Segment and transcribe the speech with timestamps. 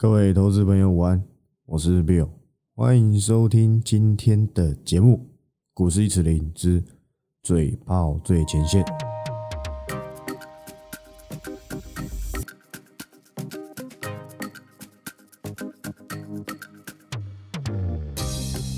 [0.00, 1.20] 各位投资朋友午安，
[1.66, 2.28] 我是 Bill，
[2.76, 5.16] 欢迎收听今天的节目
[5.74, 6.84] 《股市一词零之
[7.42, 8.84] 嘴炮最前线》。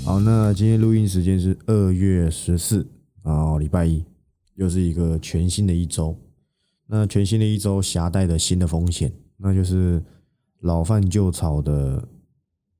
[0.03, 2.89] 好，那今天录音时间是二月十四，
[3.21, 4.03] 然后礼拜一，
[4.55, 6.17] 又是一个全新的一周。
[6.87, 10.03] 那全新的一周携带的新的风险，那就是
[10.61, 12.07] 老范旧草的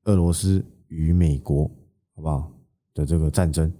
[0.04, 1.70] 俄罗斯与美国，
[2.16, 2.52] 好不好？
[2.94, 3.72] 的这个战争。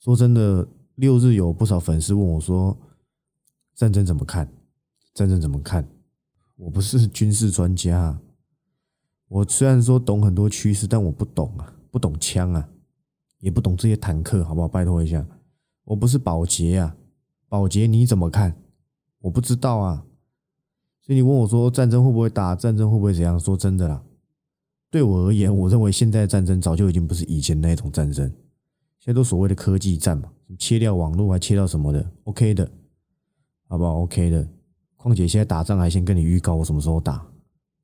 [0.00, 2.76] 说真的，六日有不少粉丝问我说，
[3.74, 4.50] 战争怎么看？
[5.14, 5.86] 战争怎么看？
[6.56, 8.18] 我不是军事专家，
[9.28, 12.68] 我虽然说懂很多趋势，但我不懂啊，不懂枪啊，
[13.40, 14.68] 也不懂这些坦克，好不好？
[14.68, 15.26] 拜托一下，
[15.84, 16.96] 我不是保洁啊，
[17.48, 18.56] 保洁你怎么看？
[19.20, 20.04] 我不知道啊，
[21.04, 22.54] 所以你问我说战争会不会打？
[22.54, 23.38] 战争会不会怎样？
[23.38, 24.02] 说真的啦，
[24.88, 28.26] 对我而言，我认为现在战争早就已经不是以前那种战争，
[28.98, 32.70] 现在都所谓的科技战嘛，切掉网络还切掉什么的，OK 的，
[33.68, 34.48] 好不好？OK 的。
[34.96, 37.26] 况且现在打仗还先跟你预告我什么时候打，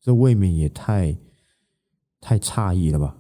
[0.01, 1.17] 这未免也太
[2.21, 3.17] 太诧异了吧？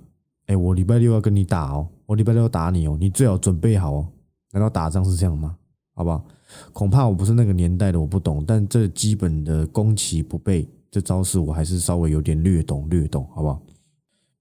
[0.46, 4.08] 哎，我礼拜六要跟你打哦，我礼拜六要打你哦，你最好准备好哦。
[4.52, 5.56] 难道打仗是这样吗？
[5.94, 6.24] 好不好？
[6.72, 8.44] 恐怕我不是那个年代的，我不懂。
[8.46, 13.62] 但这基本的攻其不备这招式，我还是稍微有点略懂略懂，好不好？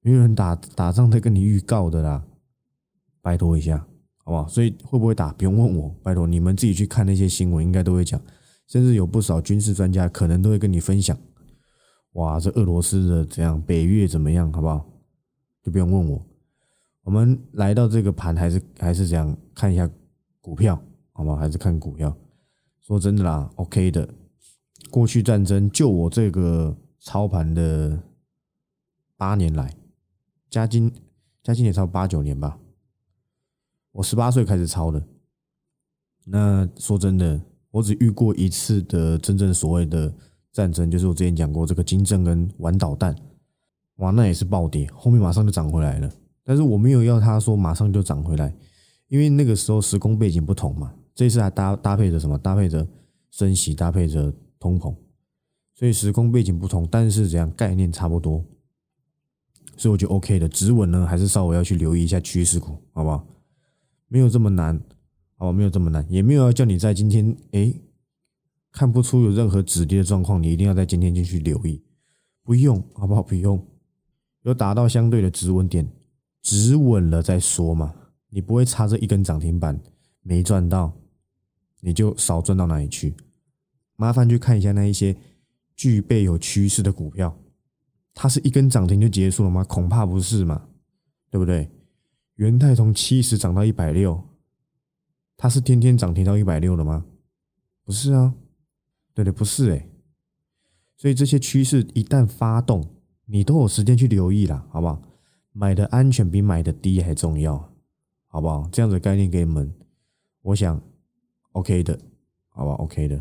[0.02, 2.24] 没有人打打仗在跟你预告的啦，
[3.22, 3.78] 拜托一下，
[4.24, 4.48] 好不好？
[4.48, 8.22] 所以会不会打，不用问我，拜托你们自己去看那些新闻，应该都会讲，
[8.68, 11.18] 甚至有不少军事专家可能都会跟你分享。
[12.14, 14.86] 哇，这俄罗斯的怎样，北越怎么样，好不好？
[15.62, 16.26] 就不用问我。
[17.04, 19.90] 我们来到这个盘，还是还是这样看一下
[20.40, 20.82] 股票。
[21.18, 21.36] 好吗？
[21.36, 22.16] 还是看股票。
[22.80, 24.08] 说真的啦，OK 的。
[24.92, 28.04] 过去战争，就我这个操盘的
[29.18, 29.76] 八年来，
[30.48, 30.94] 加金
[31.42, 32.60] 加金也超八九年吧。
[33.94, 35.04] 我十八岁开始操的。
[36.24, 37.42] 那说真的，
[37.72, 40.14] 我只遇过一次的真正所谓的
[40.54, 43.16] 战争，就是我之前讲过这个金正恩玩导弹，
[43.96, 46.12] 哇，那也是暴跌，后面马上就涨回来了。
[46.44, 48.56] 但是我没有要他说马上就涨回来，
[49.08, 50.94] 因为那个时候时空背景不同嘛。
[51.18, 52.38] 这次还搭搭配着什么？
[52.38, 52.88] 搭配着
[53.32, 54.96] 升息，搭配着通膨，
[55.74, 58.46] 所以时空背景不同，但是怎样概念差不多，
[59.76, 60.48] 所以我就 OK 的。
[60.48, 63.26] 止稳呢，还是稍微要去留意一下趋势股，好不好？
[64.08, 64.80] 没有这么难，
[65.38, 67.74] 好，没有这么难，也没有要叫你在今天哎
[68.72, 71.84] 看不出有任何止跌的状况，你一定要在今天进去留意，
[72.44, 73.24] 不用，好不好？
[73.24, 73.66] 不用，
[74.44, 75.92] 有达到相对的止稳点，
[76.44, 77.96] 止稳了再说嘛，
[78.30, 79.82] 你不会差这一根涨停板
[80.22, 80.94] 没赚到。
[81.82, 83.16] 你就少赚到哪里去？
[83.96, 85.16] 麻烦去看一下那一些
[85.76, 87.36] 具备有趋势的股票，
[88.14, 89.64] 它是一根涨停就结束了吗？
[89.64, 90.68] 恐怕不是嘛，
[91.32, 91.70] 对不对？
[92.36, 94.22] 元泰从七十涨到一百六，
[95.36, 97.06] 它是天天涨停到一百六了吗？
[97.84, 98.36] 不是啊，
[99.16, 99.88] 对对，不是哎。
[100.96, 102.88] 所以这些趋势一旦发动，
[103.26, 105.02] 你都有时间去留意了，好不好？
[105.54, 107.74] 买的安全比买的低还重要，
[108.28, 108.70] 好不好？
[108.72, 109.74] 这样子概念给你们，
[110.42, 110.80] 我想。
[111.58, 111.98] OK 的，
[112.50, 113.18] 好吧，OK 的，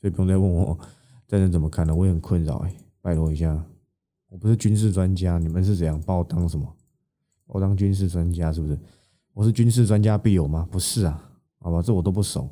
[0.00, 0.78] 所以不用再问我
[1.26, 3.62] 战争怎么看了，我也很困扰哎，拜托一下，
[4.30, 6.66] 我不是军事专家，你们是怎样把我当什么？
[7.44, 8.78] 我当军事专家是不是？
[9.34, 10.66] 我是军事专家必有吗？
[10.70, 12.48] 不是啊，好吧，这我都不熟，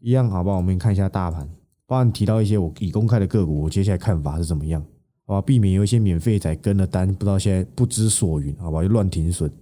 [0.00, 1.46] 一样好吧，我们看一下大盘，
[1.84, 4.82] 包含提到一些我已公开的个股，我接下来看法是怎么样？
[5.26, 9.52] 好吧，避免有一些免费仔跟了单，不知道现在不知所云，好吧，就乱停损。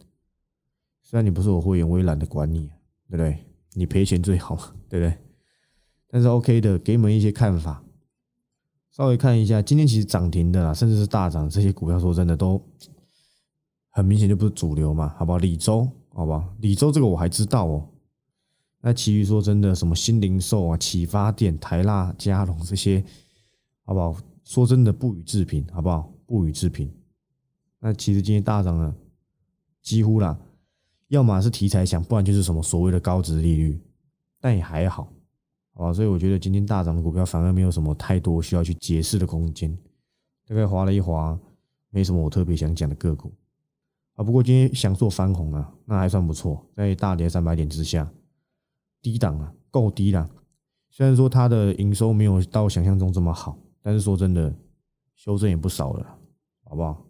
[1.03, 2.71] 虽然你不是我会员，我也懒得管你，
[3.09, 3.37] 对不对？
[3.75, 4.57] 你赔钱最好，
[4.89, 5.19] 对不对？
[6.09, 7.83] 但是 OK 的，给你们一些看法。
[8.91, 12.61] 稍微看一下，今天其实涨停的啦，甚至是大涨这些股票，说真的都
[13.91, 15.39] 很明显就不是主流嘛，好不好？
[15.39, 16.53] 李州，好不好？
[16.59, 17.89] 李州这个我还知道哦。
[18.81, 23.05] 那其余说真的，什么新零售啊、启发店、台辣、加龙这些，
[23.85, 24.17] 好不好？
[24.45, 26.13] 说真的不予置评，好不好？
[26.27, 26.93] 不予置评。
[27.79, 28.93] 那其实今天大涨了，
[29.81, 30.37] 几乎啦。
[31.11, 33.81] 要么是题材强，不然就是什么所谓的高值利率，
[34.41, 35.13] 但也还好，
[35.75, 35.93] 好吧？
[35.93, 39.77] 所以我觉得今天大涨的股票反而没有什么太多需要去解释的空间。
[40.47, 41.37] 大概划了一划，
[41.91, 43.33] 没什么我特别想讲的个股
[44.15, 44.23] 啊。
[44.23, 48.09] 不过今天想做翻红啊，那还算不错，在大跌三百点之下，
[49.03, 50.31] 低档啊，够低了。
[50.91, 54.55] 虽然说它的营收没有到想象中这么好，但是说真的，
[55.17, 56.19] 修正也不少了，
[56.63, 57.05] 好不好？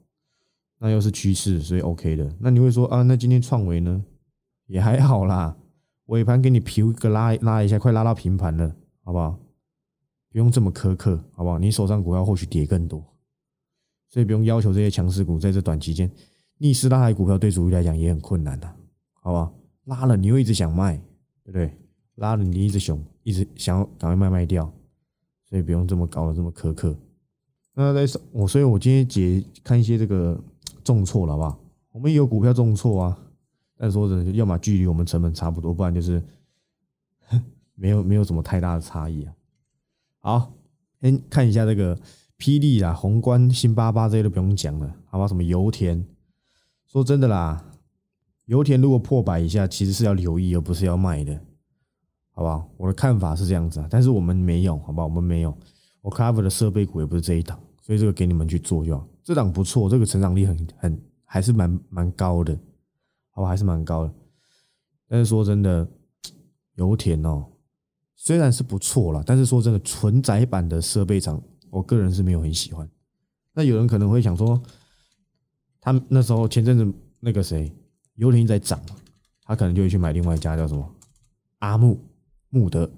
[0.81, 2.35] 那又是趋势，所以 OK 的。
[2.41, 4.03] 那你会说啊，那今天创维呢，
[4.67, 5.57] 也还好啦。
[6.07, 8.75] 尾盘给你皮一个拉拉一下，快拉到平盘了，
[9.05, 9.39] 好不好？
[10.33, 11.59] 不用这么苛刻，好不好？
[11.59, 13.05] 你手上股票或许跌更多，
[14.09, 16.11] 所以不用要求这些强势股在这短期间
[16.59, 18.67] 逆势拉抬股票，对主力来讲也很困难的，
[19.21, 19.55] 好不好？
[19.85, 20.97] 拉了你又一直想卖，
[21.45, 21.71] 对不对？
[22.17, 24.73] 拉了你一直熊，一直想要赶快卖卖掉，
[25.49, 26.97] 所以不用这么搞得这么苛刻。
[27.75, 30.39] 那在我，所以我今天解看一些这个
[30.91, 31.61] 重挫了，好不好？
[31.93, 33.17] 我们也有股票重挫啊，
[33.77, 36.21] 但说真的要么距离我们成本差不多，不然就是
[37.77, 39.33] 没有没有什么太大的差异啊。
[40.19, 40.53] 好，
[41.01, 41.97] 先看一下这个
[42.39, 45.29] 霹雳啦、宏观、新八八这些都不用讲了，好吧？
[45.29, 46.05] 什么油田？
[46.87, 47.65] 说真的啦，
[48.47, 51.41] 油田如果破百以下，其实是要留意，而不是要卖的，
[52.33, 52.69] 好不好？
[52.77, 55.07] 我的看法是这样子啊，但是我们没有，好不好？
[55.07, 55.57] 我们没有。
[56.03, 59.07] 我 cover 的设备股也不是这一档，所以这个给你们去做就好。
[59.31, 62.59] 这档不错，这个成长力很很还是蛮蛮高的，
[63.31, 64.13] 好吧，还是蛮高的。
[65.07, 65.87] 但是说真的，
[66.75, 67.47] 油田哦，
[68.17, 71.41] 虽然是不错了，但是说真的，纯窄版的设备厂，
[71.71, 72.91] 我个人是没有很喜欢。
[73.53, 74.61] 那有人可能会想说，
[75.81, 77.73] 他那时候前阵子那个谁，
[78.17, 78.81] 油田在涨
[79.45, 80.93] 他可能就会去买另外一家叫什么
[81.61, 81.97] 阿木
[82.49, 82.91] 木德，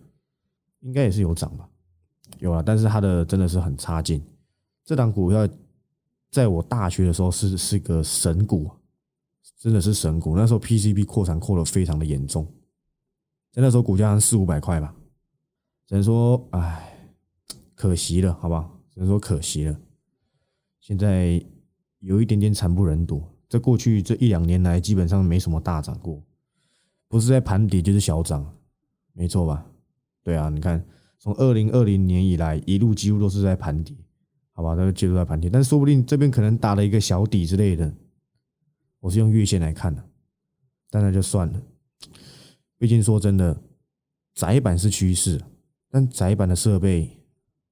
[0.81, 1.69] 应该也是有涨吧。
[2.38, 4.25] 有啊，但是他的真的是很差劲。
[4.82, 5.46] 这档股票
[6.32, 8.69] 在我大学的时候是是个神股，
[9.58, 10.34] 真的是神股。
[10.34, 12.44] 那时候 PCB 扩产扩的非常的严重，
[13.52, 14.94] 在那时候股价四五百块吧，
[15.87, 17.06] 只能说唉，
[17.75, 18.81] 可惜了，好不好？
[18.90, 19.79] 只能说可惜了。
[20.81, 21.40] 现在
[22.00, 23.23] 有一点点惨不忍睹。
[23.49, 26.23] 在过去这一两年来，基本上没什么大涨过，
[27.06, 28.56] 不是在盘底就是小涨，
[29.12, 29.67] 没错吧？
[30.25, 30.82] 对啊，你看。
[31.19, 33.96] 从二零二零年以来，一路几乎都是在盘底，
[34.62, 35.50] 好吧，都几乎在盘底。
[35.50, 37.92] 但是说不定这边可能打了一个小底之类的，
[39.00, 40.02] 我是用月线来看的，
[40.90, 41.62] 但那就算了。
[42.78, 43.60] 毕竟说真的，
[44.34, 45.40] 窄板是趋势，
[45.90, 47.10] 但窄板的设备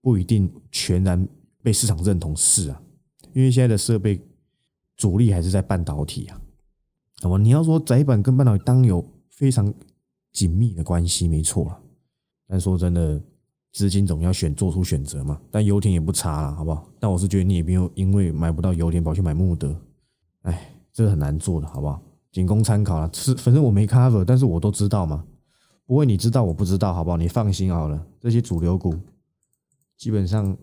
[0.00, 1.26] 不一定全然
[1.62, 2.82] 被市场认同是啊，
[3.32, 4.20] 因为现在的设备
[4.96, 6.40] 主力还是在半导体啊，
[7.22, 9.72] 那么你要说窄板跟半导体当有非常
[10.32, 11.81] 紧密的关系，没错了。
[12.46, 13.22] 但说真的。
[13.72, 16.88] 资金总要选做出选择嘛，但油田也不差了，好不好？
[16.99, 19.75] 但我是觉得你也没有因为买不到油田跑去买穆德，
[20.43, 22.02] 哎，这个很难做的，好不好？
[22.32, 25.25] 仅供参考了，是反正我没 cover，但是我都知道嘛，
[25.87, 27.17] 不会你知道我不知道，好不好？
[27.17, 28.94] 你放心好了，这些主流股
[29.96, 30.56] 基本上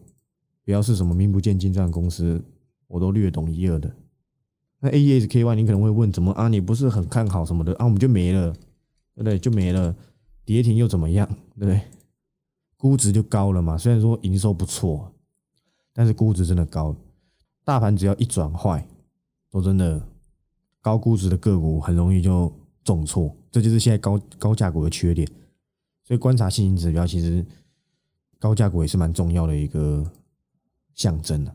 [0.66, 2.44] 不要是什么名不见经传公司，
[2.88, 3.90] 我都略懂一二的。
[4.80, 6.48] 那 A E S K Y 你可能会问，怎么啊？
[6.48, 7.86] 你不是很看好什么的啊？
[7.86, 8.52] 我们就没了，
[9.16, 9.40] 对不对？
[9.40, 9.96] 就没了，
[10.46, 11.28] 跌停又怎么样？
[11.58, 11.82] 对不对？
[12.78, 15.12] 估值就高了嘛，虽然说营收不错，
[15.94, 16.96] 但是估值真的高。
[17.66, 18.88] 大盘只要一转坏，
[19.52, 20.02] 说真的，
[20.82, 22.54] 高估值的个股很容易就
[22.84, 25.28] 重挫，这就是现在高高价股的缺点。
[26.04, 27.46] 所以观察信心指标，其实
[28.40, 30.10] 高价股也是蛮重要的一个
[30.96, 31.54] 象征的。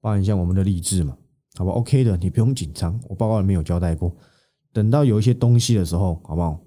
[0.00, 1.14] 包含像我们的励志嘛，
[1.56, 4.10] 好吧，OK 的，你不用紧张，我报告里面有交代过。
[4.72, 6.58] 等到有一些东西的时候，好不好？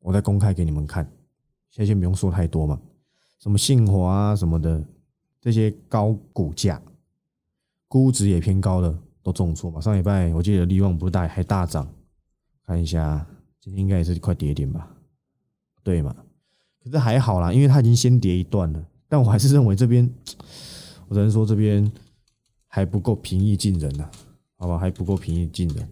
[0.00, 1.04] 我再公开给你们看，
[1.70, 2.78] 现在先不用说太多嘛。
[3.42, 4.80] 什么信华啊什么的，
[5.40, 6.80] 这些高股价、
[7.88, 9.80] 估值也偏高的都重挫嘛。
[9.80, 11.92] 上礼拜我记得利旺不大还大涨，
[12.64, 13.26] 看一下
[13.58, 14.88] 今天应该也是快跌点吧？
[15.82, 16.14] 对嘛？
[16.84, 18.86] 可是还好啦，因为它已经先跌一段了。
[19.08, 20.08] 但我还是认为这边，
[21.08, 21.90] 我只能说这边
[22.68, 24.08] 还不够平易近人呐，
[24.56, 24.78] 好吧？
[24.78, 25.88] 还不够平易近人，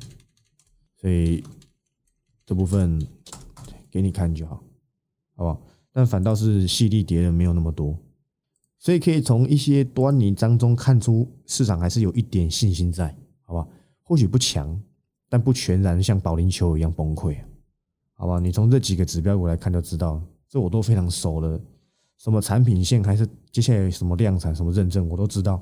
[1.00, 1.42] 所以
[2.46, 3.04] 这部分
[3.90, 4.62] 给你看就好，
[5.34, 5.60] 好不好？
[5.92, 7.98] 但反倒是细粒跌的没有那么多，
[8.78, 13.66] 所以可以从一些端倪当中看出市场还是有一点信心在，好吧？
[14.04, 14.80] 或许不强，
[15.28, 17.36] 但不全然像保龄球一样崩溃，
[18.14, 18.38] 好吧？
[18.38, 21.60] 你从这几个指标我来看就知道，这我都非常熟了。
[22.18, 25.60] 什么产品线还是接下来什么量产、什么认证我都知道，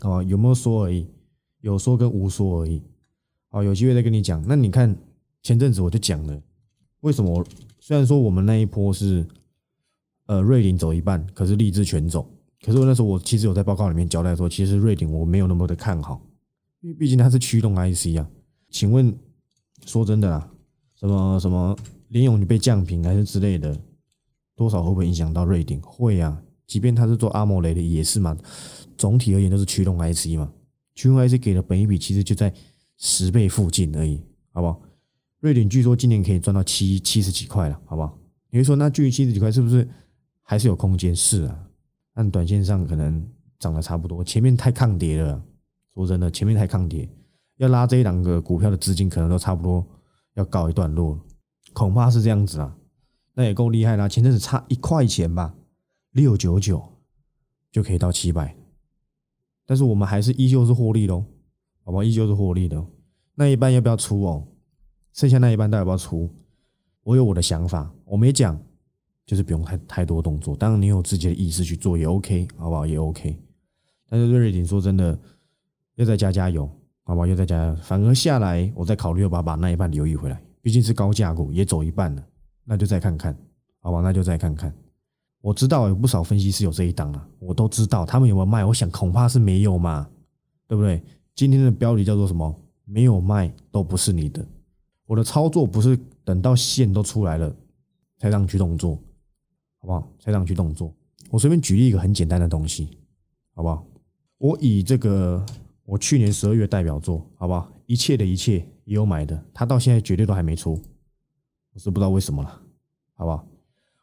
[0.00, 0.22] 好吧？
[0.24, 1.06] 有没有说而已？
[1.60, 2.82] 有说跟无说而已。
[3.50, 4.42] 好，有机会再跟你讲。
[4.48, 4.96] 那你看
[5.44, 6.42] 前阵子我就讲了，
[7.02, 7.46] 为什么？
[7.78, 9.24] 虽然说我们那一波是。
[10.26, 12.28] 呃，瑞鼎走一半，可是立志全走。
[12.62, 16.20] 可是我那时候我其实有在报告里面交代说，其实瑞鼎我没有那么的看好，
[16.80, 18.26] 因为毕竟它是驱动 IC 啊。
[18.70, 19.14] 请问，
[19.84, 20.50] 说真的啦，
[20.98, 21.76] 什么什么
[22.08, 23.78] 联咏你被降频还是之类的，
[24.56, 25.78] 多少会不会影响到瑞鼎？
[25.82, 28.36] 会啊，即便它是做阿莫雷的也是嘛。
[28.96, 30.50] 总体而言都是驱动 IC 嘛，
[30.94, 32.50] 驱动 IC 给的本一比其实就在
[32.96, 34.80] 十倍附近而已，好不好？
[35.40, 38.18] 瑞鼎据说今年可以赚到七七十几块了，好不好？
[38.50, 39.86] 你会说那距离七十几块是不是？
[40.44, 41.66] 还是有空间，是啊，
[42.14, 43.26] 但短线上可能
[43.58, 45.42] 涨得差不多，前面太抗跌了。
[45.94, 47.08] 说真的，前面太抗跌，
[47.56, 49.86] 要拉这一两个股票的资金可能都差不多
[50.34, 51.18] 要告一段落，
[51.72, 52.76] 恐怕是这样子啊。
[53.32, 55.54] 那也够厉害啦，前阵子差一块钱吧，
[56.10, 56.82] 六九九
[57.72, 58.56] 就可以到七百，
[59.64, 61.24] 但是我们还是依旧是获利喽，
[61.84, 62.04] 好不好？
[62.04, 62.84] 依旧是获利的。
[63.36, 64.46] 那一半要不要出哦？
[65.12, 66.28] 剩下那一半到底要不要出？
[67.04, 68.60] 我有我的想法，我没讲，
[69.26, 70.56] 就是不用太太多动作。
[70.56, 72.86] 当然你有自己的意识去做也 OK，好不好？
[72.86, 73.38] 也 OK。
[74.08, 75.18] 但是瑞鼎说真的，
[75.96, 76.66] 要再加加油，
[77.02, 77.26] 好不好？
[77.26, 82.24] 要再加油，反而下来我再考虑要不要把那一半留意回来，毕竟是高价股，也走一半了，
[82.64, 83.36] 那就再看看，
[83.80, 84.00] 好吧？
[84.00, 84.72] 那就再看看。
[85.40, 90.08] 我知道有不少分析师有这一档了，我都知道他们有没有卖，我想恐怕是没有嘛，
[90.66, 91.02] 对不对？
[91.34, 92.54] 今天的标题叫做什么？
[92.86, 94.46] 没有卖都不是你的。
[95.06, 97.54] 我的操作不是等到线都出来了
[98.18, 98.98] 才让去动作，
[99.84, 100.10] 好不好？
[100.18, 100.90] 才让去动作。
[101.28, 102.88] 我随便举例一个很简单的东西，
[103.52, 103.86] 好不好？
[104.38, 105.44] 我以这个
[105.84, 107.70] 我去年十二月代表作，好不好？
[107.84, 110.80] 一切的一切也有买的，它到现在绝对都还没出，
[111.74, 112.48] 我是不知道为什么了，
[113.12, 113.46] 好不好？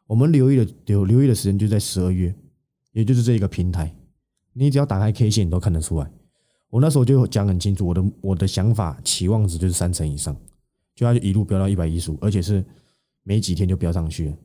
[0.06, 2.32] 我们留意的留留意的时间就在十二月，
[2.92, 3.92] 也就是这一个平台，
[4.52, 6.08] 你只要打开 K 线，你都看得出来。
[6.70, 10.36] 我那时候就讲很清楚，我的我的想法期望值就是三成以上，
[10.94, 12.64] 就要一路飙到一百一十五，而且是
[13.24, 14.36] 没几天就飙上去了。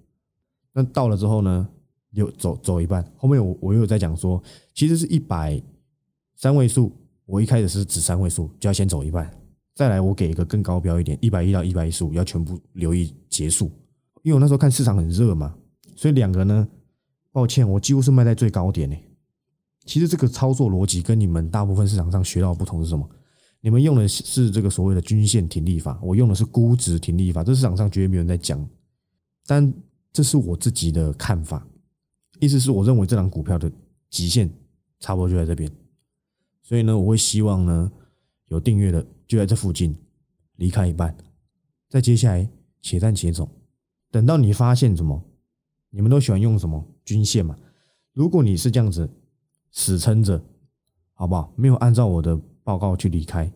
[0.77, 1.67] 那到了之后呢，
[2.11, 4.39] 又走走一半，后面我我又在讲说，
[4.75, 5.59] 其实是一百
[6.35, 6.91] 三位数，
[7.25, 9.27] 我一开始是指三位数，就要先走一半，
[9.73, 13.71] 再来我给一个更高标一点，一百一到一百一十五要全部留意结束。
[14.21, 15.55] 因为我那时候看市场很热嘛，
[15.95, 16.67] 所以两个呢，
[17.31, 18.95] 抱歉，我几乎是卖在最高点呢。
[19.83, 23.09] 其实这个操作逻辑跟你们大部分市场上学到的不同是什么？
[23.61, 27.43] 你们用的是这个所谓的均线停利法，我用的是估值停利法。
[27.43, 28.63] 这市场上绝对没有人在讲，
[29.47, 29.73] 但
[30.11, 31.65] 这是我自己的看法。
[32.39, 33.71] 意思是我认为这档股票的
[34.09, 34.47] 极限
[34.99, 35.71] 差不多就在这边，
[36.61, 37.91] 所以呢，我会希望呢
[38.47, 39.95] 有订阅的就在这附近
[40.57, 41.15] 离开一半，
[41.89, 42.47] 再接下来
[42.81, 43.49] 且战且走。
[44.11, 45.21] 等到你发现什么，
[45.89, 47.57] 你们都喜欢用什么均线嘛？
[48.13, 49.09] 如果你是这样子
[49.71, 50.43] 死撑着，
[51.13, 51.51] 好不好？
[51.55, 53.51] 没有按照我的报告去离开。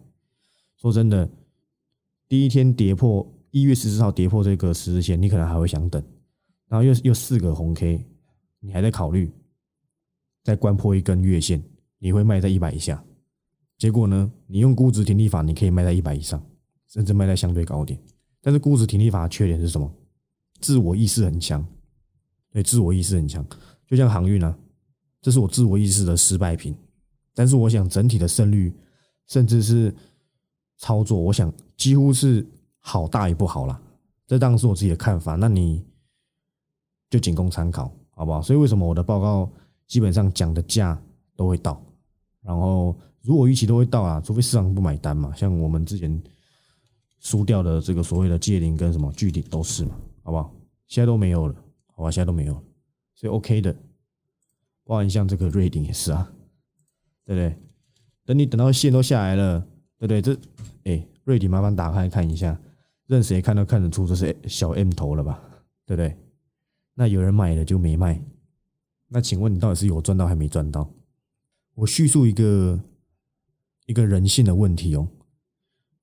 [0.78, 1.30] 说真的，
[2.28, 6.04] 第一天跌破一月十四号跌破这个十日线，你可能还会想等。
[6.72, 8.02] 然后又又四个红 K，
[8.62, 9.30] 你还在考虑
[10.42, 11.62] 再关破一根月线，
[12.00, 13.04] 你会卖在一百以下。
[13.78, 16.42] 结果呢，你用估值停利法，你可以卖在一百以上，
[16.88, 18.00] 甚至卖在相对高点。
[18.40, 19.94] 但是估值停利法的缺点是什么？
[20.62, 21.62] 自我意识很强，
[22.54, 23.46] 对，自我意识很强，
[23.86, 24.58] 就像航运啊，
[25.22, 26.74] 这是我自我意识的失败品。
[27.34, 28.74] 但是我想整体的胜率，
[29.28, 29.94] 甚至是
[30.78, 32.48] 操作，我想几乎是
[32.80, 33.78] 好大一步好了。
[34.26, 35.84] 这当然是我自己的看法，那你
[37.12, 38.42] 就仅供参考，好不好？
[38.42, 39.48] 所以为什么我的报告
[39.86, 41.00] 基本上讲的价
[41.36, 41.80] 都会到，
[42.42, 45.32] 然后如果预期都会到啊，除非市场不买单嘛。
[45.36, 46.20] 像我们之前
[47.20, 49.96] 输掉的这个所谓的借零跟什么具体都是嘛。
[50.24, 50.54] 好不好？
[50.88, 51.56] 现在都没有了，
[51.96, 52.12] 好吧？
[52.12, 52.64] 现在都没有了，
[53.16, 53.76] 所以 OK 的。
[54.86, 56.32] 包含像这个瑞鼎也是啊，
[57.26, 57.58] 对不对？
[58.24, 59.60] 等你等到线都下来了，
[59.98, 60.22] 对不对？
[60.22, 60.38] 这
[60.84, 62.56] 哎，瑞鼎麻烦打开看一下，
[63.08, 65.42] 任谁看都看得出这是小 M 头了吧？
[65.88, 66.16] 对不对？
[66.94, 68.24] 那有人买了就没卖，
[69.08, 70.92] 那请问你到底是有赚到还没赚到？
[71.76, 72.84] 我叙述一个
[73.86, 75.08] 一个人性的问题哦。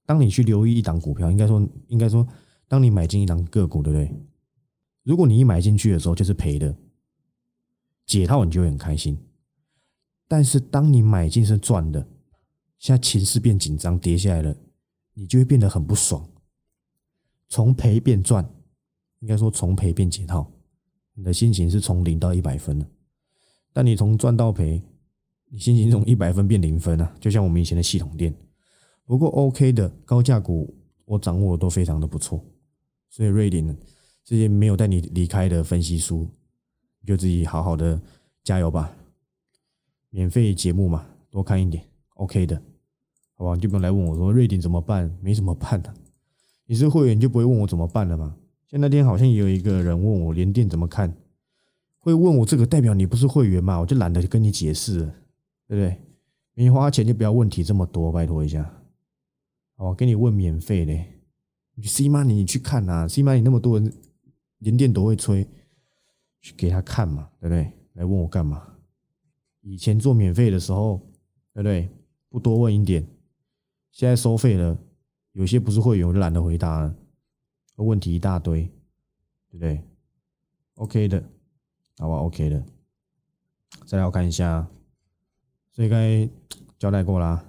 [0.07, 2.27] 当你去留意一档股票，应该说应该说。
[2.71, 4.15] 当你买进一档个股，对不对？
[5.03, 6.77] 如果你一买进去的时候就是赔的，
[8.05, 9.19] 解套你就会很开心。
[10.27, 12.07] 但是当你买进是赚的，
[12.79, 14.55] 现在情势变紧张，跌下来了，
[15.15, 16.29] 你就会变得很不爽。
[17.49, 18.47] 从赔变赚，
[19.21, 20.53] 应该说从赔变解套，
[21.19, 22.81] 你的心情是从零到一百分。
[23.73, 24.81] 但你从赚到赔，
[25.51, 28.33] 你心情从一百分变零分啊，就像我们以前的系统店。
[29.05, 30.73] 不过 OK 的高价股，
[31.05, 32.41] 我掌握的都非常的不错。
[33.11, 33.77] 所以瑞鼎
[34.23, 36.29] 这些没有带你离开的分析书，
[37.05, 38.01] 就自己好好的
[38.45, 38.95] 加油吧。
[40.11, 41.85] 免费节目嘛，多看一点
[42.15, 42.63] ，OK 的，
[43.35, 43.57] 好吧？
[43.57, 45.93] 你就不用来问我说瑞鼎怎么办，没怎么办的。
[46.67, 48.37] 你是会员就不会问我怎么办了吗？
[48.69, 51.17] 像那天好像也有一个人问我连电怎么看，
[51.99, 53.79] 会问我这个代表你不是会员嘛？
[53.79, 54.99] 我就懒得跟你解释，
[55.67, 55.97] 对不对？
[56.53, 58.71] 没花钱就不要问题这么多，拜托一下，
[59.77, 60.93] 好，给你问免费的。
[61.77, 63.93] 你 C 妈，你去看呐！C 妈，你那么多人
[64.59, 65.47] 连电都会吹，
[66.43, 67.73] 去给他看嘛，对不对？
[67.95, 68.63] 来问我干嘛？
[69.63, 71.01] 以前做免费的时候，
[71.55, 71.89] 对不对？
[72.29, 73.07] 不多问一点，
[73.93, 74.77] 现在收费了，
[75.33, 76.95] 有些不是会员，我就懒得回答了。
[77.85, 78.63] 问题一大堆，
[79.51, 79.83] 对不对
[80.75, 81.23] ？OK 的，
[81.99, 82.63] 好吧，OK 的。
[83.87, 84.67] 再来我看一下，
[85.73, 86.29] 这应该
[86.79, 87.45] 交代过啦，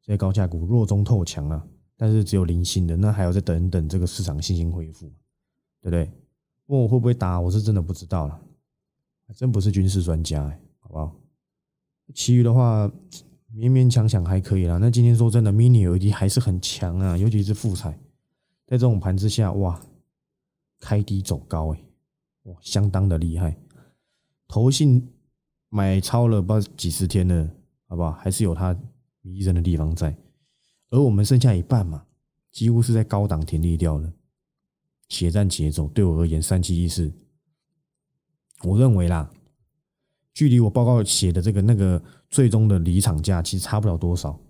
[0.00, 1.66] 这些高价股弱中透强啊。
[1.96, 5.06] 但是只有零星的，那还要再等等这个市场信心恢复，
[5.80, 6.10] 对不对？
[6.66, 8.40] 问我会不会打，我是真的不知道了，
[9.26, 11.14] 还真不是军事专家，哎好不好？
[12.14, 12.90] 其余的话
[13.54, 14.78] 勉勉强强还可以啦。
[14.78, 17.96] 那今天说真的，mini LED 还是很强啊，尤其是富彩，
[18.72, 19.78] 在这种盘之下，哇，
[20.80, 21.84] 开低走高，哎，
[22.44, 23.54] 哇，相当的厉害。
[24.48, 25.06] 投信
[25.68, 27.50] 买超了不知道几十天了，
[27.86, 28.12] 好不好？
[28.12, 28.74] 还是有它
[29.20, 30.16] 迷人的地方在。
[30.88, 32.06] 而我们剩下一半嘛，
[32.50, 34.10] 几乎是在高档停利掉了。
[35.10, 37.12] 血战节奏对我而言，三七一四，
[38.62, 39.30] 我认为啦。
[40.32, 44.40] 距离我报告写的这个那个最终的离场价其实差不了多少，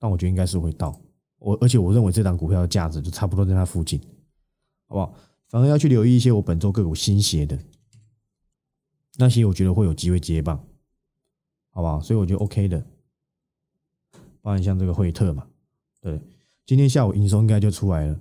[0.00, 1.00] 但我觉得应该是会到
[1.38, 4.00] 我，而且我认为这档股票的价值就差不多在它附近，
[4.86, 5.14] 好不好？
[5.48, 7.58] 反而要去留意一些我本周个股新写的
[9.16, 10.62] 那些，我觉得会有机会接棒，
[11.70, 12.00] 好不好？
[12.00, 12.84] 所以我觉得 OK 的，
[14.40, 15.46] 包含像这个惠特嘛，
[16.00, 16.20] 对，
[16.66, 18.20] 今天下午营收应该就出来了，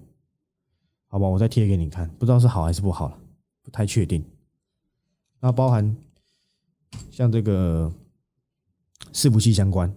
[1.08, 1.28] 好吧？
[1.28, 3.20] 我再贴给你看，不知道是好还是不好了，
[3.62, 4.24] 不太确定。
[5.40, 5.96] 那包含。
[7.12, 7.92] 像这个
[9.12, 9.94] 伺服器相关，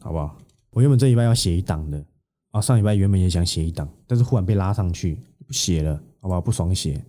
[0.00, 0.36] 好不好？
[0.70, 2.04] 我原本这礼拜要写一档的
[2.52, 6.40] 啊，上礼拜原本也想写一档，但是忽然被拉上去，不写了，好吧？
[6.40, 7.04] 不爽写，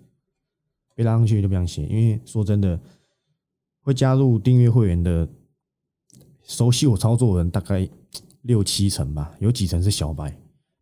[0.96, 2.80] 被拉上去就不想写，因为说真的，
[3.82, 5.28] 会加入订阅会员的，
[6.44, 7.88] 熟悉我操作的人大概
[8.42, 10.30] 六七成吧，有几成是小白，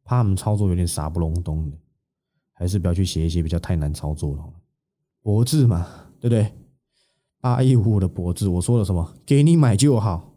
[0.03, 1.77] 怕他们操作有点傻不隆咚的，
[2.53, 4.53] 还是不要去写一些比较太难操作了，
[5.22, 5.88] 博智嘛，
[6.20, 6.53] 对不对？
[7.39, 9.15] 八一五的脖子，我说了什么？
[9.25, 10.36] 给你买就好。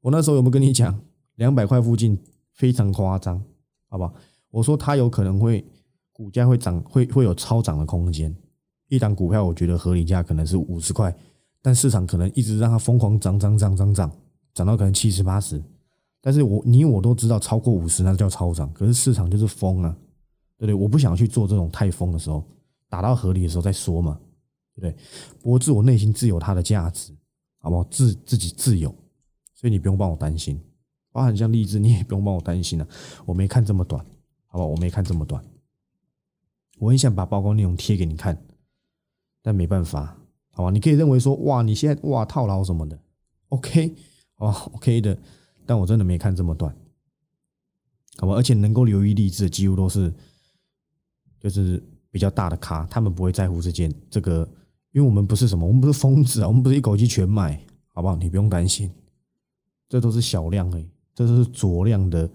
[0.00, 1.02] 我那时候有没有跟你讲，
[1.34, 2.18] 两百块附近
[2.56, 3.42] 非常夸张，
[3.88, 4.12] 好不好？
[4.50, 5.64] 我说它有可能会
[6.12, 8.34] 股价会涨，会会有超涨的空间。
[8.88, 11.14] 一档股票，我觉得合理价可能是五十块，
[11.62, 14.10] 但市场可能一直让它疯狂涨涨涨涨涨，
[14.54, 15.62] 涨到可能七十八十。
[16.20, 18.72] 但是我你我都知道，超过五十那叫超涨。
[18.72, 19.96] 可是市场就是疯啊，
[20.58, 20.74] 对不对？
[20.74, 22.42] 我不想去做这种太疯的时候，
[22.88, 24.18] 打到合理的时候再说嘛。
[24.78, 25.02] 对不对？
[25.42, 27.10] 博智，我内心自有它的价值，
[27.60, 27.84] 好不好？
[27.84, 28.94] 自自己自有，
[29.54, 30.60] 所以你不用帮我担心。
[31.16, 32.86] 包含像励志，你也不用帮我担心了。
[33.24, 34.04] 我没看这么短，
[34.48, 34.66] 好不好？
[34.66, 35.42] 我没看这么短。
[36.78, 38.38] 我很想把报告内容贴给你看，
[39.40, 40.14] 但没办法，
[40.50, 40.70] 好吧？
[40.70, 43.00] 你可以认为说，哇，你现在哇套牢什么的
[43.48, 43.94] ，OK，
[44.36, 45.16] 哦，OK 的。
[45.64, 46.76] 但我真的没看这么短，
[48.18, 48.34] 好吧？
[48.34, 50.12] 而且能够留意励志的，几乎都是
[51.40, 54.46] 就是比较大的咖，他们不会在乎这件这个。
[54.92, 57.58] 因为我们不是什么，我们不是疯子啊，我们不是一口气全买，
[57.94, 58.16] 好不好？
[58.16, 58.90] 你不用担心，
[59.88, 62.30] 这都是小量而已，这是酌量的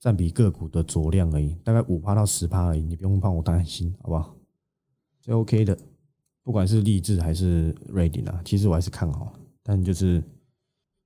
[0.00, 4.34] 占比个股的酌量而已，大概五趴到十趴而已，你不用帮我担心，好不好？
[5.22, 5.78] 这 OK 的，
[6.42, 10.20] 不管是励志还是瑞鼎啊，其实我还是看好，但就是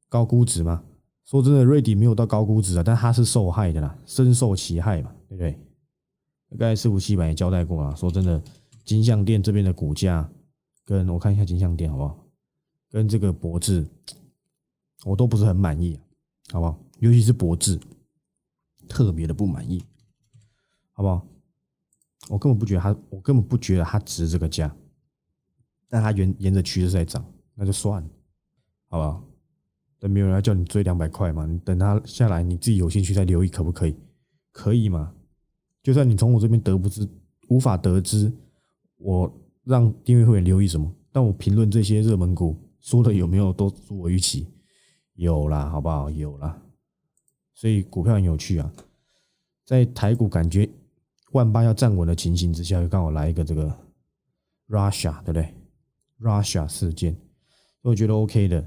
[0.08, 0.82] 高估值嘛。
[1.26, 5.52] 说真的，瑞鼎没有到高估值啊，但它是受害的啦，深受其害嘛，对不对？
[6.58, 8.42] 刚才师傅七百也交代过了，说真的，
[8.84, 10.28] 金项店这边的股价。
[10.86, 12.18] 跟我看一下金项店好不好？
[12.90, 13.86] 跟这个博智，
[15.04, 16.00] 我都不是很满意，
[16.50, 16.76] 好不好？
[17.00, 17.78] 尤其是博智，
[18.88, 19.84] 特别的不满意，
[20.92, 21.26] 好不好？
[22.28, 24.74] 我根本不觉得它，我根本不觉得它值这个价，
[25.88, 28.08] 但它沿沿着趋势在涨，那就算了，
[28.88, 29.24] 好不好？
[29.98, 31.44] 等没有人要叫你追两百块嘛？
[31.44, 33.96] 你等它下来，你自己有兴趣再留意，可不可以？
[34.52, 35.12] 可以吗？
[35.82, 37.08] 就算你从我这边得不知，
[37.48, 38.32] 无法得知
[38.96, 39.36] 我。
[39.62, 40.90] 让订阅会员留意什么？
[41.12, 44.48] 但我评论这些热门股说的有没有都如我预期？
[45.14, 46.10] 有啦，好不好？
[46.10, 46.60] 有啦。
[47.60, 48.72] 所以股票很有趣啊，
[49.66, 50.66] 在台股感觉
[51.32, 53.70] 万八要站稳的情形之下，又刚好来一个这个
[54.66, 55.54] Russia，对不对
[56.18, 57.14] ？Russia 事件，
[57.82, 58.66] 我觉得 OK 的，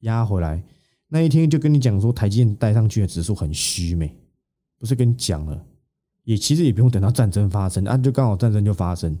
[0.00, 0.60] 压回来
[1.06, 4.12] 那一天就跟你讲说，台积电带上去的指数很虚美，
[4.76, 5.64] 不是跟你讲了？
[6.24, 9.16] 也其实也不用等到战争发生啊，就刚好战争就发生。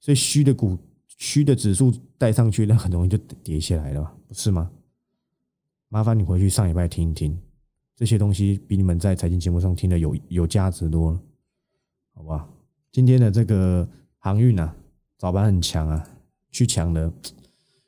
[0.00, 4.70] 所以虚的股、虚的指数带上去，那很容易就跌下来了，不是吗？
[5.90, 7.38] 麻烦你回去上礼拜听一听，
[7.98, 11.20] 这些东西比你们在财经节目上听的有有价值多了，
[12.14, 12.48] 好吧？
[12.92, 13.86] 今天的这个
[14.18, 14.72] 航运啊，
[15.16, 16.08] 早盘很强啊，
[16.52, 17.12] 去抢的，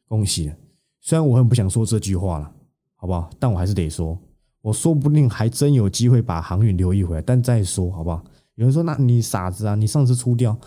[0.08, 0.52] 恭喜！
[1.00, 2.52] 虽然我很不想说这句话了，
[2.96, 3.30] 好不好？
[3.38, 4.18] 但我还是得说，
[4.62, 8.20] 我说不定还真有机会把航运留一回来，但再说好不好？
[8.56, 10.58] 有人说，那你傻子啊，你上次出掉。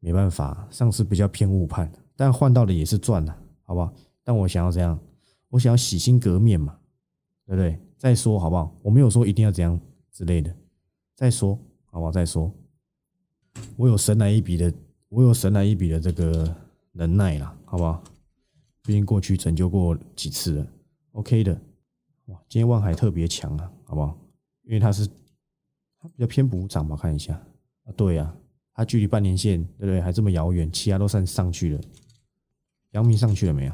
[0.00, 3.92] 没办法，上次比较偏误判，但换到的也是赚了，好不好？
[4.24, 4.98] 但我想要这样，
[5.50, 6.76] 我想要洗心革面嘛，
[7.46, 7.78] 对不对？
[8.00, 8.74] 再说好不好？
[8.80, 9.78] 我没有说一定要怎样
[10.10, 10.56] 之类的，
[11.14, 12.10] 再说好不好？
[12.10, 12.50] 再说，
[13.76, 14.72] 我有神来一笔的，
[15.10, 16.56] 我有神来一笔的这个
[16.92, 18.02] 能耐啦，好不好？
[18.82, 20.66] 毕竟过去拯救过几次了
[21.12, 21.52] ，OK 的。
[22.24, 24.18] 哇，今天万海特别强啊，好不好？
[24.62, 25.06] 因为它是
[25.98, 27.34] 它比较偏补涨嘛，看一下
[27.84, 28.34] 啊，对呀。
[28.72, 30.00] 它距离半年线，对不对？
[30.00, 31.80] 还这么遥远，其他都算上去了。
[32.92, 33.72] 阳明上去了没有？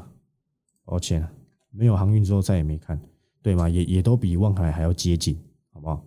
[0.83, 1.25] 抱歉，
[1.69, 2.99] 没有航运之后再也没看。
[3.47, 3.69] 对吗？
[3.69, 6.05] 也也都比望海还要接近，好不好？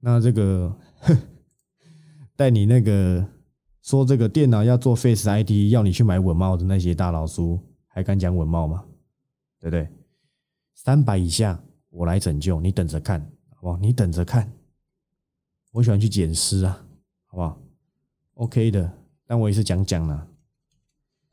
[0.00, 0.76] 那这个
[2.36, 3.26] 带你那个
[3.80, 8.84] 说这个电脑要做 Face ID，要你去买稳茂的那些大老叔，还敢讲稳茂吗？
[9.58, 9.88] 对不对？
[10.74, 13.18] 三百以下我来拯救，你等着看，
[13.54, 13.78] 好不好？
[13.78, 14.52] 你等着看。
[15.72, 16.86] 我喜欢去捡尸啊，
[17.24, 17.58] 好不好
[18.34, 18.92] ？OK 的，
[19.26, 20.28] 但我也是讲讲啦。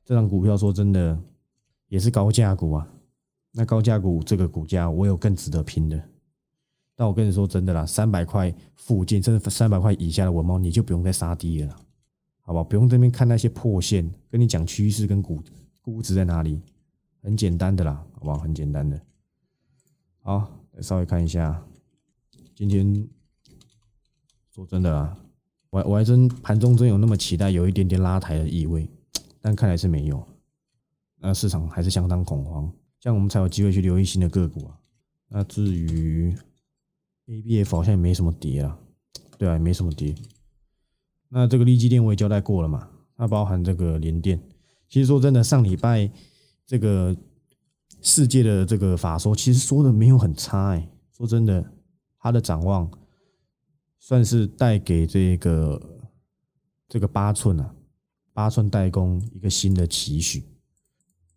[0.06, 1.22] 这张股票说真的
[1.90, 2.88] 也是高价股啊。
[3.54, 6.04] 那高价股这个股价，我有更值得拼的。
[6.96, 11.76] 但我跟你说真的啦，三百块附近，甚至三百块以下的文猫，你就不用再杀低了，
[12.42, 12.64] 好不好？
[12.64, 15.42] 不用这边看那些破线，跟你讲趋势跟股
[15.82, 16.62] 估值在哪里，
[17.22, 18.38] 很简单的啦，好不好？
[18.38, 19.00] 很简单的。
[20.22, 21.64] 好，稍微看一下，
[22.56, 23.08] 今天
[24.52, 25.18] 说真的啦，
[25.70, 28.90] 我我还真盘中真有那么期待，有一点点拉抬的意味，
[29.42, 30.24] 但看来是没有。
[31.18, 32.72] 那市场还是相当恐慌。
[33.04, 34.80] 这样我们才有机会去留意新的个股啊。
[35.28, 36.34] 那至于
[37.26, 38.80] A B F 好像也没什么跌啊，
[39.38, 40.16] 对啊，也没什么跌。
[41.28, 42.88] 那这个利基电我也交代过了嘛，
[43.18, 44.42] 它包含这个联电。
[44.88, 46.10] 其实说真的，上礼拜
[46.66, 47.14] 这个
[48.02, 50.90] 世界的这个法说，其实说的没有很差哎。
[51.12, 51.74] 说真的，
[52.18, 52.90] 它的展望
[54.00, 56.08] 算是带给这个
[56.88, 57.76] 这个八寸啊，
[58.32, 60.42] 八寸代工一个新的期许。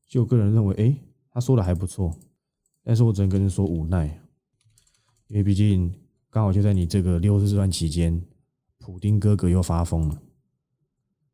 [0.06, 0.96] 就个人认为，哎。
[1.36, 2.16] 他说的还不错，
[2.82, 4.06] 但是我只能跟人说无奈，
[5.26, 5.92] 因为毕竟
[6.30, 8.24] 刚好就在你这个六日这段期间，
[8.78, 10.22] 普丁哥哥又发疯了，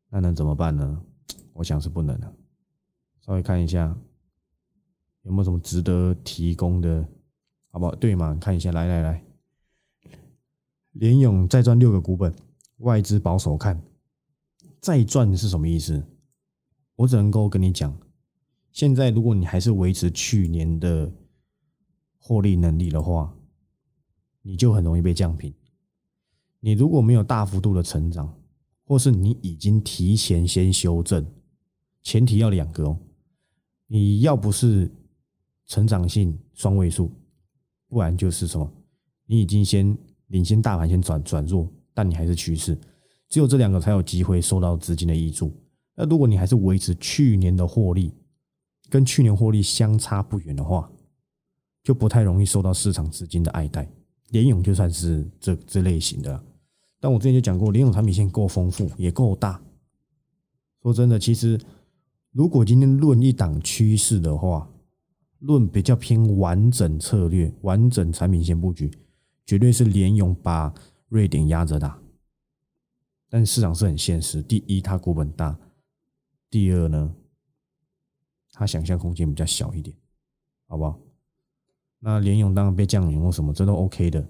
[0.09, 1.01] 那能怎么办呢？
[1.53, 2.35] 我想是不能的。
[3.21, 3.97] 稍微看一下
[5.21, 7.07] 有没有什么值得提供的，
[7.69, 7.95] 好不好？
[7.95, 8.35] 对嘛？
[8.41, 9.23] 看一下，来来来，
[10.91, 12.35] 联勇再赚六个股本，
[12.79, 13.81] 外资保守看，
[14.81, 16.05] 再赚是什么意思？
[16.97, 17.97] 我只能够跟你讲。
[18.73, 21.09] 现在，如果你还是维持去年的
[22.17, 23.31] 获利能力的话，
[24.41, 25.53] 你就很容易被降频。
[26.59, 28.35] 你如果没有大幅度的成长，
[28.83, 31.23] 或是你已经提前先修正，
[32.01, 32.97] 前提要两个哦，
[33.85, 34.91] 你要不是
[35.67, 37.11] 成长性双位数，
[37.87, 38.67] 不然就是什么，
[39.27, 39.95] 你已经先
[40.27, 42.75] 领先大盘先转转弱，但你还是趋势，
[43.29, 45.53] 只有这两个才有机会受到资金的益助。
[45.95, 48.11] 那如果你还是维持去年的获利，
[48.93, 50.87] 跟去年获利相差不远的话，
[51.81, 53.91] 就不太容易受到市场资金的爱戴。
[54.29, 56.43] 联勇就算是这这类型的，
[56.99, 59.59] 但我之前就讲过，联勇产品线够丰富，也够大。
[60.83, 61.59] 说真的，其实
[62.33, 64.69] 如果今天论一档趋势的话，
[65.39, 68.95] 论比较偏完整策略、完整产品线布局，
[69.43, 70.71] 绝对是联勇把
[71.09, 71.99] 瑞典压着打。
[73.27, 75.57] 但市场是很现实，第一，它股本大；
[76.51, 77.15] 第二呢？
[78.53, 79.93] 他想象空间比较小一点，
[80.67, 80.97] 好不好？
[81.99, 84.25] 那联勇当然被降临或什么，这都 OK 的。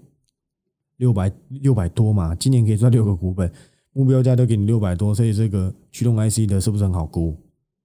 [0.96, 3.52] 六百六百多嘛，今年可以赚六个股本，
[3.92, 7.36] 目标价都给你六百多，所以这个驱动 IC 的是不是很好估？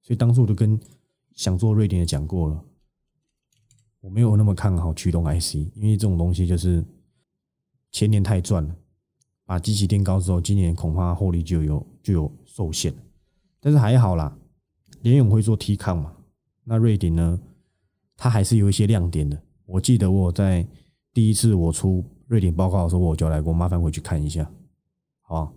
[0.02, 0.80] 所以当初我就跟
[1.34, 2.64] 想做瑞典的讲过了，
[4.00, 6.86] 我没有那么看好驱动 IC，因为这种东西就是
[7.92, 8.76] 前年太赚了，
[9.44, 12.94] 把机器垫高之后，今年恐怕获利就有就有受限。
[13.60, 14.38] 但是还好啦，
[15.02, 16.16] 联勇会做 T 抗嘛。
[16.70, 17.40] 那瑞鼎呢？
[18.16, 19.42] 它还是有一些亮点的。
[19.66, 20.68] 我记得我在
[21.12, 24.48] 第一次我出瑞典报告的时候，我就来过，麻烦回去看一下，
[25.22, 25.52] 好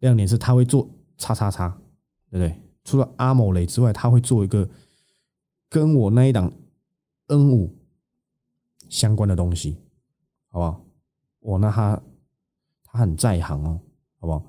[0.00, 1.70] 亮点是它会做叉叉叉，
[2.30, 2.60] 对不对？
[2.84, 4.68] 除了阿某雷之外，它会做一个
[5.70, 6.52] 跟我那一档
[7.28, 7.74] N 五
[8.90, 9.78] 相关的东西，
[10.50, 10.84] 好不好？
[11.40, 12.02] 我那它
[12.84, 13.80] 它很在行哦，
[14.20, 14.44] 好不好？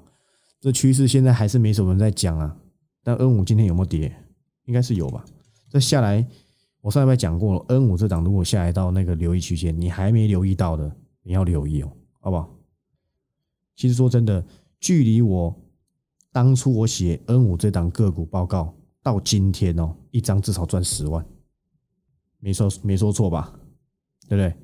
[0.59, 2.57] 这趋势现在还是没什么人在讲啊。
[3.01, 4.13] 但 N 五今天有没有跌？
[4.65, 5.23] 应该是有吧。
[5.75, 6.25] 这下来，
[6.79, 10.89] 我上礼拜讲过了，N 五这档如果下来到那个留意区间，你还没留意到的，
[11.21, 12.49] 你要留意哦，好不好？
[13.75, 14.41] 其实说真的，
[14.79, 15.53] 距离我
[16.31, 21.25] 当初我写 N 五这档个股报告到今天哦，一张至少赚十万，
[22.39, 23.53] 没说没说错吧？
[24.29, 24.55] 对不对？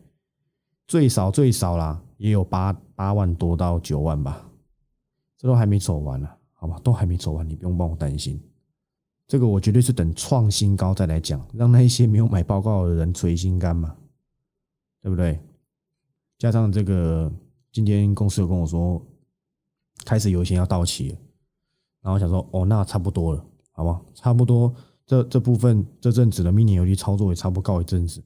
[0.88, 4.50] 最少最少啦，也有八八万多到九万吧，
[5.38, 6.80] 这都还没走完呢，好吧？
[6.82, 8.42] 都还没走完，你不用帮我担心。
[9.32, 13.96] 这个我绝对是等创新高再来讲，让那一些没有买报告的人垂心肝嘛，
[15.02, 15.40] 对不对？
[16.38, 17.32] 加上这个，
[17.72, 19.02] 今天公司有跟我说，
[20.04, 21.18] 开始有一些要到期了，
[22.02, 23.42] 然后想说，哦，那差不多了，
[23.72, 24.06] 好不好？
[24.14, 28.22] 差不多，这这部分这阵子的 mini 游戏操作也差不多告一阵子，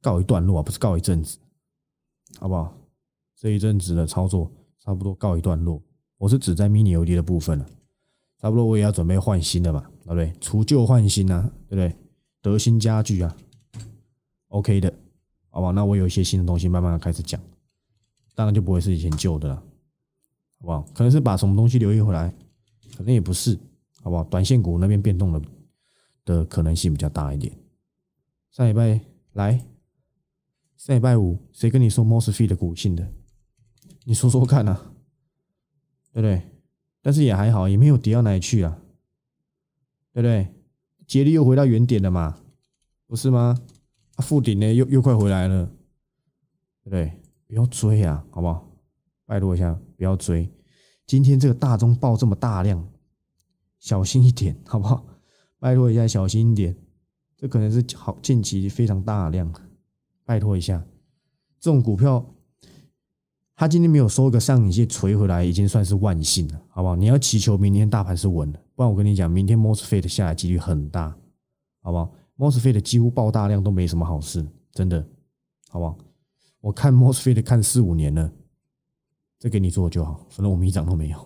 [0.00, 1.38] 告一段落啊，不是告一阵子，
[2.38, 2.72] 好不好？
[3.34, 5.82] 这一阵子的操作差不多告一段落，
[6.18, 7.66] 我是指在 mini 游戏的部分了。
[8.38, 10.32] 差不多我也要准备换新的嘛，对不对？
[10.40, 11.96] 除旧换新啊，对不对？
[12.42, 13.36] 德新家具啊
[14.48, 14.92] ，OK 的，
[15.48, 15.72] 好不好？
[15.72, 17.40] 那我有一些新的东西慢慢的开始讲，
[18.34, 19.56] 当然就不会是以前旧的了，
[20.60, 20.82] 好不好？
[20.94, 22.32] 可能是把什么东西留意回来，
[22.96, 23.58] 可能也不是，
[24.02, 24.22] 好不好？
[24.24, 25.42] 短线股那边变动的
[26.24, 27.52] 的可能性比较大一点。
[28.52, 29.00] 上礼拜
[29.32, 29.60] 来，
[30.76, 33.10] 上礼拜五谁跟你说 Mosfet 的股性的？
[34.04, 34.92] 你说说看啊，
[36.12, 36.42] 对不对？
[37.06, 38.76] 但是也还好，也没有跌到哪里去啊，
[40.12, 40.48] 对不对？
[41.06, 42.36] 接力又回到原点了嘛，
[43.06, 43.56] 不是吗？
[44.16, 45.66] 啊，附顶呢又又快回来了，
[46.82, 47.12] 对不对？
[47.46, 48.68] 不要追啊，好不好？
[49.24, 50.50] 拜托一下，不要追。
[51.06, 52.84] 今天这个大中报这么大量，
[53.78, 55.06] 小心一点，好不好？
[55.60, 56.76] 拜托一下，小心一点。
[57.36, 59.54] 这可能是好近期非常大量，
[60.24, 60.84] 拜托一下。
[61.60, 62.34] 这种股票。
[63.58, 66.94] 他今天没有收个上影线锤回来，已经算是万幸了，好不好？
[66.94, 71.16] 你要祈求明天大盘是稳的，不然我跟你讲，明天 Mosfet 下来几率很大，
[71.80, 75.02] 好不好？Mosfet 几乎爆大量都没什么好事，真的，
[75.70, 75.96] 好不好？
[76.60, 78.30] 我看 Mosfet 看四五年了，
[79.38, 81.16] 这给你做就好，反正我们一涨都没有，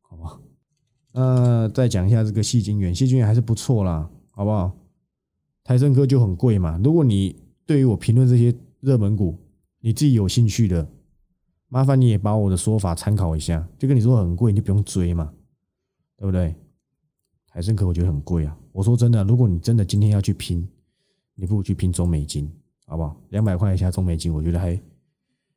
[0.00, 0.40] 好不好？
[1.12, 4.72] 呃，再讲一下这个细菌元，细菌元还是不错啦，好不好？
[5.64, 9.36] 台盛科就很贵嘛，如果你对于我评论这些热门股，
[9.80, 10.88] 你自己有兴趣的。
[11.68, 15.32] 麻烦你也把我的说法参考一下，就跟你说很贵，你就不用追嘛，
[16.16, 16.54] 对不对？
[17.50, 18.56] 海参可我觉得很贵啊。
[18.72, 20.66] 我说真的，如果你真的今天要去拼，
[21.34, 22.50] 你不如去拼中美金，
[22.86, 23.14] 好不好？
[23.28, 24.80] 两百块以下中美金，我觉得还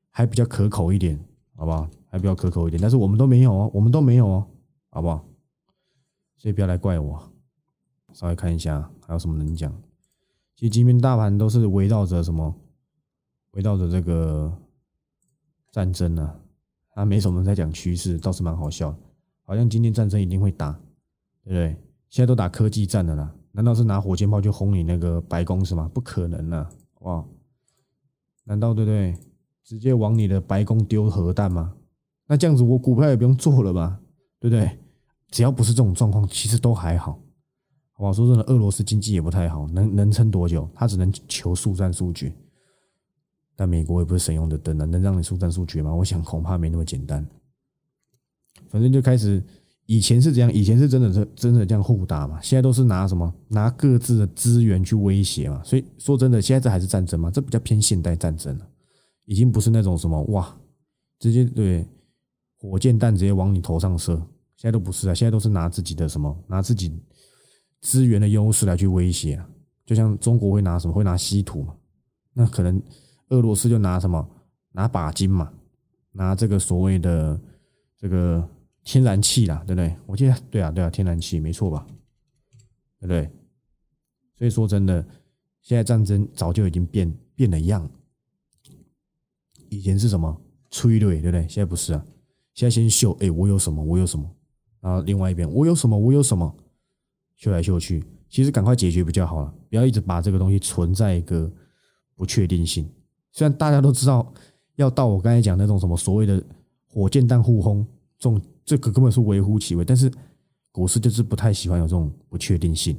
[0.09, 1.17] 还比较可口一点，
[1.55, 1.89] 好不好？
[2.07, 2.81] 还比较可口一点。
[2.81, 4.47] 但是我们都没有哦，我们都没有哦，
[4.89, 5.23] 好不好？
[6.37, 7.21] 所以不要来怪我。
[8.13, 9.71] 稍微看一下还有什么能讲。
[10.55, 12.53] 其实今天大盘都是围绕着什么？
[13.51, 14.51] 围绕着这个。
[15.71, 16.35] 战争呢，
[16.93, 18.95] 他没什么在讲趋势，倒是蛮好笑。
[19.43, 20.71] 好像今天战争一定会打，
[21.43, 21.75] 对不对？
[22.09, 25.89] 现在都打科技战的啦，难道是拿火箭炮去轰你那个白宫是吗？
[25.93, 26.69] 不可能啊！
[26.99, 27.25] 哇，
[28.43, 29.17] 难道对不对？
[29.63, 31.73] 直接往你的白宫丢核弹吗？
[32.27, 33.99] 那这样子我股票也不用做了吧？
[34.39, 34.77] 对不对？
[35.29, 37.19] 只要不是这种状况，其实都还好。
[37.93, 40.67] 好说真的，俄罗斯经济也不太好，能能撑多久？
[40.73, 42.33] 他只能求速战速决。
[43.61, 45.93] 但美国也不是神用的灯啊，能让你速战速决吗？
[45.93, 47.23] 我想恐怕没那么简单。
[48.69, 49.39] 反正就开始，
[49.85, 52.41] 以前是这样，以前是真的是真的这样互打嘛。
[52.41, 55.61] 现在都是拿什么拿各自的资源去威胁嘛。
[55.63, 57.29] 所以说真的，现在这还是战争吗？
[57.29, 58.67] 这比较偏现代战争了，
[59.25, 60.57] 已经不是那种什么哇，
[61.19, 61.87] 直接对
[62.57, 64.15] 火箭弹直接往你头上射。
[64.57, 66.99] 现在都不是啊，现在都是拿自己的什么拿自己
[67.81, 69.47] 资源的优势来去威胁啊。
[69.85, 71.75] 就像中国会拿什么会拿稀土嘛，
[72.33, 72.81] 那可能。
[73.31, 74.25] 俄罗斯就拿什么
[74.71, 75.51] 拿钯金嘛，
[76.11, 77.39] 拿这个所谓的
[77.97, 78.47] 这个
[78.83, 79.95] 天然气啦，对不对？
[80.05, 81.85] 我记得对啊，对啊，天然气没错吧？
[82.99, 83.29] 对不对？
[84.37, 85.05] 所以说真的，
[85.61, 87.89] 现在战争早就已经变变了样。
[89.69, 91.47] 以前是什么催泪，对不对？
[91.47, 92.05] 现在不是啊，
[92.53, 94.29] 现在先秀，哎，我有什么，我有什么，
[94.81, 96.53] 然后另外一边我有什么，我有什么，
[97.37, 101.49] 秀来秀去，其实赶快解决比较好了，不要一直把这个东西存在一个
[102.15, 102.91] 不确定性。
[103.31, 104.33] 虽然大家都知道
[104.75, 106.43] 要到我刚才讲那种什么所谓的
[106.87, 107.85] 火箭弹互轰，
[108.17, 110.11] 这种这个根本是微乎其微，但是
[110.71, 112.97] 股市就是不太喜欢有这种不确定性，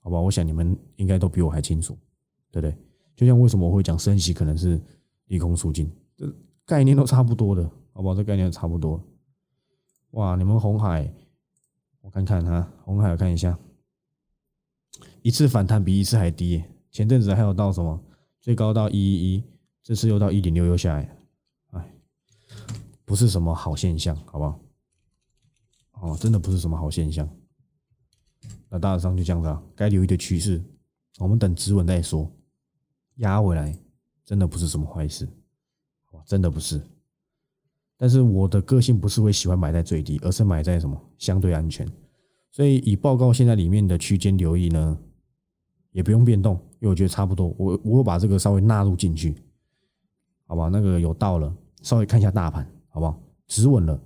[0.00, 0.20] 好吧？
[0.20, 1.96] 我想你们应该都比我还清楚，
[2.50, 2.76] 对不对？
[3.16, 4.80] 就像为什么我会讲升息可能是
[5.26, 6.32] 利空出尽，这
[6.66, 8.14] 概念都差不多的，好不好？
[8.14, 9.00] 这概念差不多。
[10.10, 11.12] 哇，你们红海，
[12.00, 13.56] 我看看哈，红海我看一下，
[15.22, 18.00] 一次反弹比一次还低，前阵子还有到什么？
[18.44, 19.44] 最高到一一一，
[19.82, 21.16] 这次又到一点六，又下来，
[21.70, 21.94] 哎，
[23.02, 24.60] 不是什么好现象，好不好？
[25.92, 27.26] 哦，真的不是什么好现象。
[28.68, 30.62] 那大致上就这样子啊，该留意的趋势，
[31.16, 32.30] 我们等止稳再说。
[33.14, 33.74] 压回来，
[34.26, 35.26] 真的不是什么坏事，
[36.10, 36.82] 哇，真的不是。
[37.96, 41.90] 但是我的个性不是会喜欢买在最低，而是买在什么相对安全。
[42.50, 44.98] 所以以报告现在里面的区间留意呢，
[45.94, 46.54] 也不用变动。
[46.80, 49.34] 因为我觉得差不多，我我会把这个稍微纳入进去，
[50.46, 50.68] 好吧？
[50.68, 53.18] 那个有到了，稍微看一下大盘，好不好？
[53.46, 53.98] 止稳了，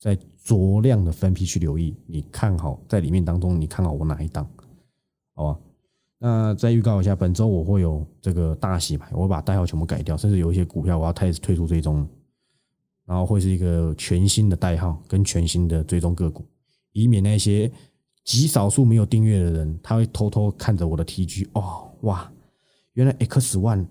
[0.00, 1.94] 再酌量的分批去留意。
[2.06, 4.44] 你看好在里面当中，你看好我哪一档？
[5.34, 5.60] 好吧？
[6.20, 12.04] 那再预告一下，本周我会有这个大洗牌，我会把代号全部改掉，甚至有一些股票我要开始退出追踪，
[13.04, 16.44] 然后会是一个全新的代号跟全新的追踪个股，
[16.90, 17.70] 以免那些
[18.28, 22.30] 极少数没有订阅的人他会偷偷看着我的 tg 哦哇
[22.92, 23.86] 原来 x one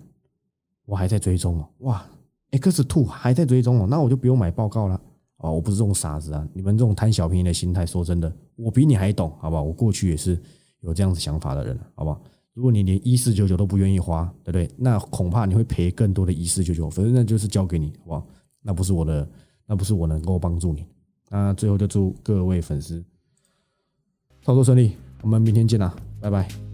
[0.84, 2.06] 我还在追踪哦哇
[2.52, 4.94] x two 还在追踪哦那我就不用买报告了。
[5.38, 9.62] 哦我不是这种傻子啊你们这种贪小便宜的心态说真的我比你还懂好不好？
[9.64, 10.40] 我过去也是
[10.82, 12.20] 有这样子想法的人好不好？
[12.54, 14.70] 如果你连一四九九都不愿意花对不对？
[14.76, 18.24] 那恐怕你会赔更多的一四九九反正那就是交给你好不好？
[18.62, 19.28] 那不是我的
[19.66, 20.86] 那不是我能够帮助你。
[21.28, 23.04] 那最后就祝各位粉丝
[24.48, 26.67] 操作顺利我们明天见啦拜拜。